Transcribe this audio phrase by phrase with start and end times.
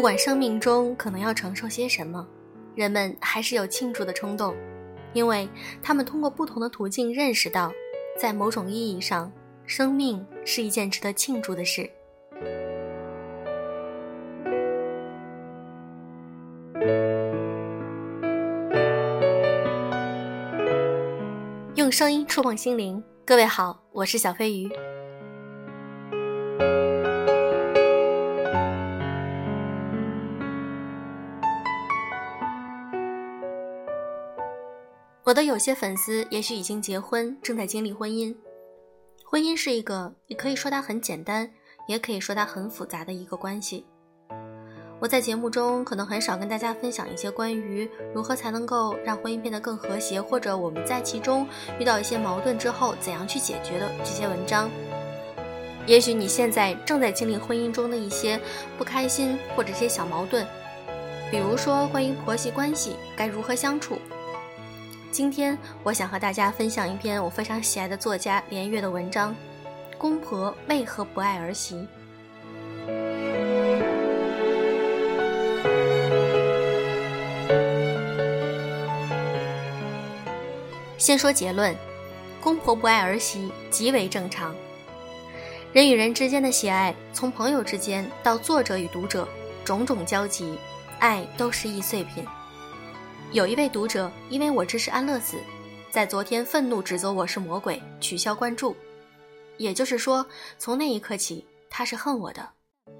[0.00, 2.26] 不管生命中可能要承受些什么，
[2.74, 4.56] 人们还是有庆祝的冲动，
[5.12, 5.46] 因为
[5.82, 7.70] 他们通过不同的途径认识到，
[8.18, 9.30] 在某种意义上，
[9.66, 11.82] 生命是一件值得庆祝的事。
[21.74, 24.66] 用声音触碰心灵，各位好，我是小飞鱼。
[35.30, 38.34] 我的有些粉丝也许已经结婚，正在经历婚姻。
[39.24, 41.48] 婚姻是一个，你可以说它很简单，
[41.86, 43.86] 也可以说它很复杂的一个关系。
[44.98, 51.46] 我在节目中可能很少跟大家分享一些关于如何才能够让婚姻变得更和谐，或者我们在其中
[51.78, 54.68] 遇到一些矛盾之后怎样去解决的这些文章。
[55.86, 58.36] 也许你现在正在经历婚姻中的一些
[58.76, 60.44] 不开心或者一些小矛盾，
[61.30, 63.96] 比如说关于婆媳关系该如何相处。
[65.12, 69.34] 今天我想和大家分享一篇我非常喜爱的作家连岳的文章：
[69.98, 71.84] 公婆为何不爱儿媳？
[80.96, 81.74] 先说结论，
[82.40, 84.54] 公婆不爱儿媳极为正常。
[85.72, 89.26] 人与人之间的喜爱，从朋友之间到作者与读者，
[89.64, 90.56] 种种交集，
[91.00, 92.24] 爱都是易碎品。
[93.32, 95.36] 有一位读者因为我支持安乐死，
[95.88, 98.74] 在昨天愤怒指责我是魔鬼，取消关注。
[99.56, 100.26] 也就是说，
[100.58, 102.48] 从那一刻起，他是恨我的，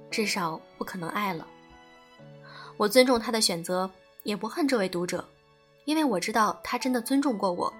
[0.09, 1.45] 至少不可能爱了。
[2.77, 3.91] 我尊重他的选择，
[4.23, 5.27] 也不恨这位读者，
[5.83, 7.71] 因为我知道他真的尊重过我。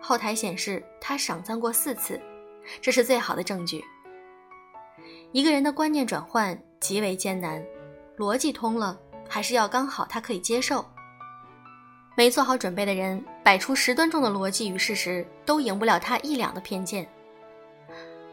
[0.00, 2.20] 后台显示他赏赞过四次，
[2.80, 3.80] 这是最好的证据。
[5.30, 7.64] 一个人的观念转换极为艰难，
[8.18, 8.98] 逻辑通了，
[9.28, 10.84] 还是要刚好他可以接受。
[12.14, 17.08] 没做好准备的人，摆出十吨重的逻辑与事实，都赢不了他一两的偏见。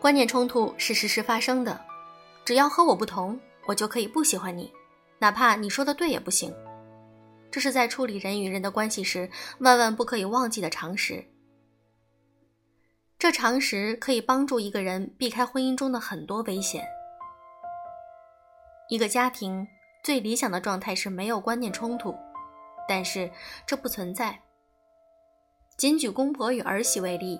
[0.02, 1.80] 观念冲突是时时发生的，
[2.44, 4.72] 只要和我不同，我就可以不喜欢你，
[5.18, 6.54] 哪怕你说的对也不行。
[7.52, 9.30] 这是在处理人与人的关系时，
[9.60, 11.26] 万万不可以忘记的常识。
[13.18, 16.86] 这常识可以帮助一个人避开婚姻中的很多危险。
[18.90, 19.68] 一个家庭
[20.04, 22.16] 最理想的状态是没有观念冲突。
[22.90, 23.30] 但是
[23.68, 24.40] 这不存在。
[25.78, 27.40] 仅举公婆与儿媳为例，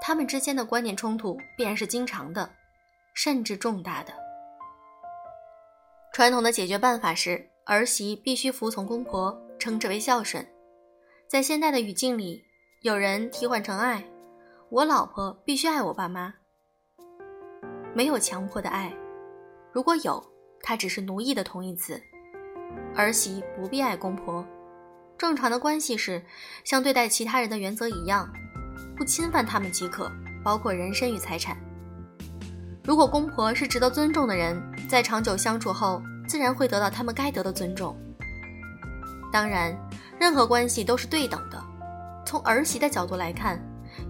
[0.00, 2.48] 他们之间的观念冲突必然是经常的，
[3.12, 4.14] 甚至重大的。
[6.12, 10.46] 传统的解决办法是儿媳必须服从公婆，称之为孝顺。
[11.28, 12.40] 在现代的语境里，
[12.82, 14.08] 有人替换成爱，
[14.70, 16.32] 我老婆必须爱我爸妈。
[17.92, 18.94] 没有强迫的爱，
[19.72, 20.24] 如果有，
[20.62, 22.00] 它只是奴役的同义词。
[22.94, 24.46] 儿媳不必爱公婆。
[25.18, 26.22] 正常的关系是，
[26.64, 28.28] 像对待其他人的原则一样，
[28.96, 30.10] 不侵犯他们即可，
[30.44, 31.56] 包括人身与财产。
[32.84, 37.96] 如果公婆是值得尊重的人，在长久相处后，自然会得到他们该得的尊重。
[39.32, 39.76] 当然，
[40.20, 41.62] 任何关系都是对等的。
[42.24, 43.58] 从儿媳的角度来看，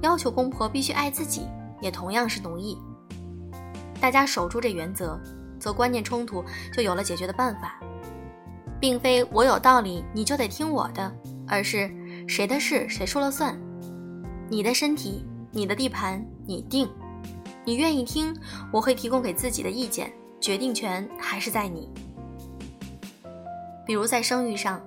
[0.02, 1.46] 要求公婆必须爱自己，
[1.80, 2.76] 也同样是奴役。
[4.00, 5.18] 大家守住这原则，
[5.58, 7.80] 则观念冲突就有了解决的办法。
[8.80, 11.12] 并非我有道理你就得听我的，
[11.46, 11.90] 而是
[12.28, 13.58] 谁的事谁说了算。
[14.48, 16.88] 你的身体，你的地盘，你定。
[17.64, 18.32] 你愿意听，
[18.72, 21.90] 我会提供给自己的意见，决定权还是在你。
[23.84, 24.80] 比如在生育上，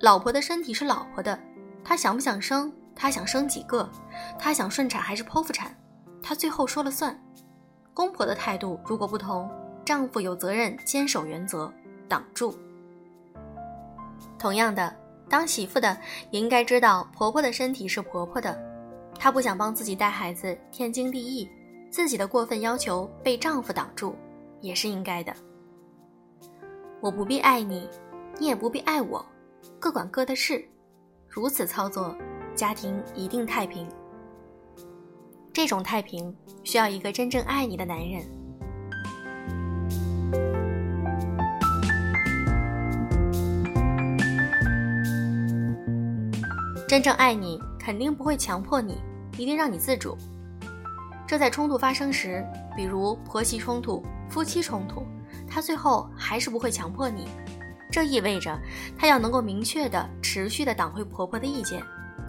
[0.00, 1.38] 老婆的身体是老婆的，
[1.84, 3.88] 她想不想生，她想生几个，
[4.38, 5.76] 她想顺产还是剖腹产，
[6.22, 7.16] 她最后说了算。
[7.92, 9.48] 公婆的态度如果不同，
[9.84, 11.72] 丈夫有责任坚守原则，
[12.08, 12.58] 挡住。
[14.44, 14.94] 同样的，
[15.26, 15.96] 当媳妇的
[16.30, 18.54] 也应该知道婆婆的身体是婆婆的，
[19.18, 21.48] 她不想帮自己带孩子天经地义，
[21.90, 24.14] 自己的过分要求被丈夫挡住
[24.60, 25.34] 也是应该的。
[27.00, 27.88] 我不必爱你，
[28.38, 29.24] 你也不必爱我，
[29.80, 30.62] 各管各的事，
[31.26, 32.14] 如此操作，
[32.54, 33.88] 家庭一定太平。
[35.54, 38.22] 这种太平需要一个真正爱你的男人。
[46.94, 49.02] 真正爱你，肯定不会强迫你，
[49.36, 50.16] 一定让你自主。
[51.26, 52.46] 这在冲突发生时，
[52.76, 55.04] 比如婆媳冲突、夫妻冲突，
[55.44, 57.26] 他最后还是不会强迫你。
[57.90, 58.56] 这意味着
[58.96, 61.82] 他要能够明确的、持续的挡回婆婆的意见，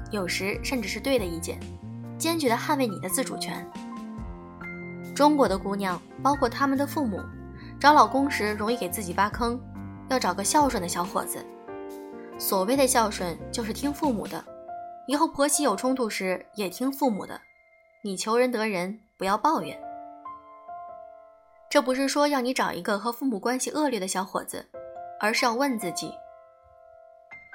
[0.09, 1.59] 有时甚至是对的意见，
[2.17, 3.63] 坚决的捍卫你的自主权。
[5.13, 7.21] 中国的姑娘，包括他们的父母，
[7.79, 9.61] 找老公时容易给自己挖坑，
[10.09, 11.37] 要找个孝顺的小伙子。
[12.39, 14.43] 所谓的孝顺，就是听父母的。
[15.07, 17.39] 以后婆媳有冲突时，也听父母的。
[18.03, 19.79] 你求人得人，不要抱怨。
[21.69, 24.65] 这不是说要你找一个和父母关系恶劣的小伙子，
[25.19, 26.11] 而是要问自己：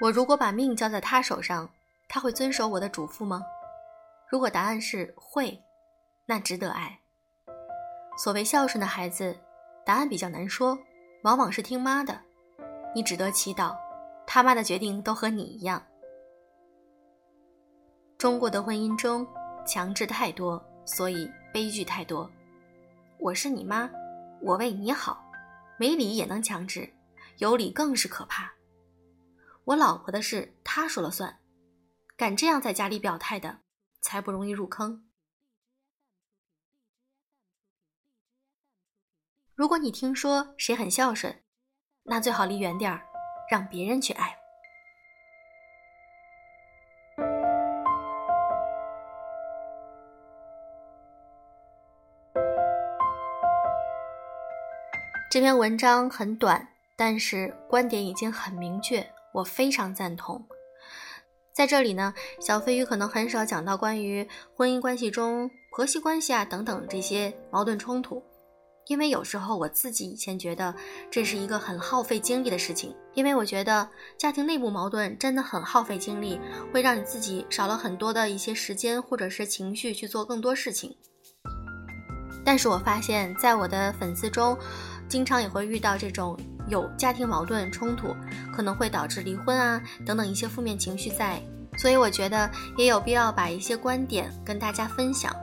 [0.01, 1.69] 我如果把命交在他手上，
[2.09, 3.43] 他会遵守我的嘱咐吗？
[4.29, 5.61] 如果答案是会，
[6.27, 6.99] 那值得爱。
[8.17, 9.37] 所谓孝顺的孩子，
[9.85, 10.79] 答案比较难说，
[11.23, 12.21] 往往是听妈的。
[12.95, 13.77] 你只得祈祷，
[14.27, 15.83] 他妈的决定都和你一样。
[18.21, 19.27] 中国的婚姻中，
[19.67, 22.31] 强制太多，所以悲剧太多。
[23.19, 23.91] 我是你妈，
[24.43, 25.25] 我为你好，
[25.79, 26.93] 没理也能强制，
[27.39, 28.53] 有理更是可怕。
[29.65, 31.41] 我老婆的事，她说了算，
[32.15, 33.61] 敢这样在家里表态的，
[34.03, 35.09] 才不容易入坑。
[39.55, 41.43] 如果你听说谁很孝顺，
[42.03, 43.01] 那最好离远点儿，
[43.51, 44.40] 让别人去爱。
[55.31, 56.67] 这篇文章很短，
[56.97, 60.45] 但是观点已经很明确，我非常赞同。
[61.55, 68.21] 在这里呢，小飞鱼可能很少讲到关于婚姻关系中婆媳关系啊等等这些矛盾冲突，
[68.89, 70.75] 因为有时候我自己以前觉得
[71.13, 73.89] 这是一个很耗费精力的事情，因为我觉得
[74.19, 76.41] 家庭内部矛盾真的很耗费精力，
[76.75, 80.97] 会让你自己少了很多的一些时间或者是情绪去做更多事情。
[82.43, 84.59] 但是我发现，在我的粉丝中，
[85.11, 88.15] 经常也会遇到这种有家庭矛盾冲突，
[88.53, 91.43] 可能会导致离婚啊等等一些负面情绪在，
[91.77, 92.49] 所以我觉得
[92.79, 95.35] 也有必要把一些观点跟大家分享。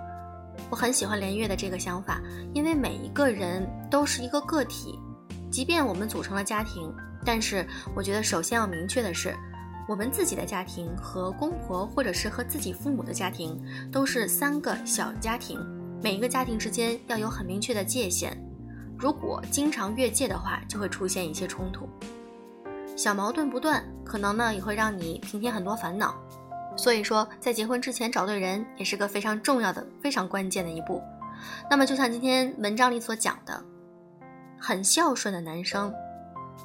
[0.69, 2.21] 我很喜欢连月的这个想法，
[2.53, 4.97] 因为每一个人都是一个个体，
[5.51, 6.89] 即便我们组成了家庭，
[7.25, 9.35] 但是我觉得首先要明确的是，
[9.85, 13.61] 我们自己的家庭和公婆或者是和自己父母的家庭
[13.91, 15.59] 都是三个小家庭，
[16.01, 18.41] 每一个家庭之间要有很明确的界限。
[18.97, 21.87] 如果经常越界的话，就会出现一些冲突，
[22.95, 26.15] 小矛盾不断，可能呢也会让你平添很多烦恼。
[26.75, 31.01] 所以说，在结婚之前找对人也是个非常重要的、非常关键的一步。
[31.69, 33.63] 那么，就像今天文章里所讲的，
[34.59, 35.93] 很孝顺的男生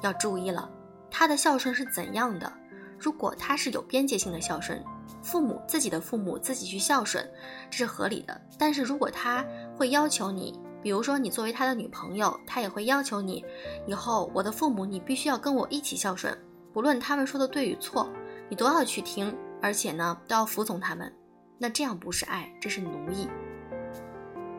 [0.01, 0.67] 要注意了，
[1.11, 2.51] 他的孝顺是怎样的？
[2.99, 4.83] 如果他是有边界性的孝顺，
[5.21, 7.27] 父母自己的父母自己去孝顺，
[7.69, 8.39] 这是合理的。
[8.57, 9.45] 但是如果他
[9.77, 13.43] 会要求你，比如说，你作为他的女朋友，他也会要求你，
[13.87, 16.37] 以后我的父母你必须要跟我一起孝顺，
[16.73, 18.07] 不论他们说的对与错，
[18.49, 21.11] 你都要去听，而且呢都要服从他们。
[21.57, 23.29] 那这样不是爱，这是奴役。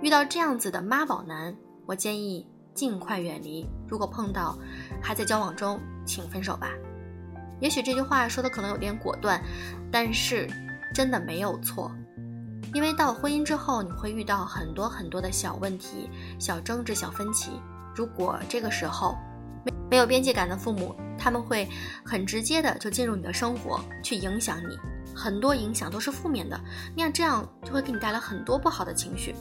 [0.00, 1.54] 遇到这样子的妈宝男，
[1.84, 3.68] 我建议尽快远离。
[3.86, 4.58] 如果碰到
[5.02, 6.70] 还在交往中，请分手吧。
[7.60, 9.40] 也许这句话说的可能有点果断，
[9.92, 10.48] 但是
[10.94, 11.90] 真的没有错。
[12.74, 17.52] 因为到婚姻之后，你会遇到很多很多的小问题、小争执、小分歧。
[17.94, 19.16] 如果这个时候
[19.64, 21.68] 没没有边界感的父母，他们会
[22.04, 24.76] 很直接的就进入你的生活，去影响你，
[25.14, 26.60] 很多影响都是负面的。
[26.96, 29.36] 那样这样就会给你带来很多不好的情绪，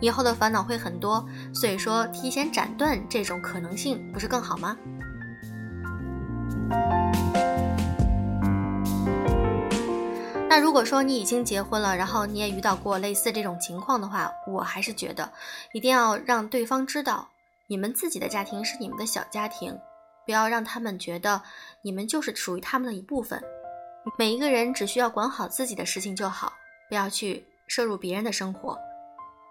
[0.00, 1.24] 以后的烦恼会很多。
[1.54, 4.76] 所以说，提前斩断这种可能性，不是更好吗？
[10.52, 15.32] 那如果说你已经结婚了，然后你也遇到过类似这种情况的话，我还是觉得
[15.72, 17.26] 一定要让对方知道，
[17.68, 19.74] 你们自己的家庭是你们的小家庭，
[20.26, 21.40] 不要让他们觉得
[21.80, 23.42] 你们就是属于他们的一部分。
[24.18, 26.52] 每一个人只需要管好自己的事情就好，
[26.90, 28.78] 不要去摄入别人的生活。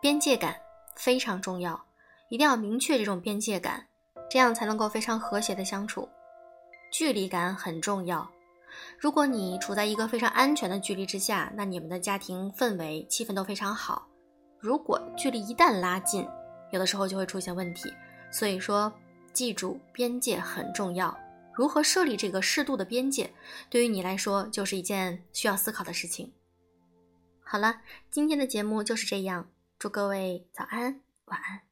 [0.03, 0.55] 边界感
[0.96, 1.84] 非常重要，
[2.29, 3.88] 一定要明确这种边界感，
[4.29, 6.08] 这样才能够非常和谐的相处。
[6.93, 8.29] 距离感很重要。
[8.97, 14.07] 如果你处在一个非常安全的距离之下，那你们的家庭氛围、气氛都非常好。
[14.59, 16.27] 如果距离一旦拉近，
[16.71, 17.93] 有的时候就会出现问题。
[18.31, 18.91] 所以说，
[19.33, 21.17] 记住边界很重要。
[21.53, 23.29] 如何设立这个适度的边界，
[23.69, 26.31] 对于你来说就是一件需要思考的事情。
[27.43, 29.50] 好了，今天的节目就是这样。
[29.77, 31.70] 祝各位早安，晚安。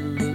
[0.00, 0.29] the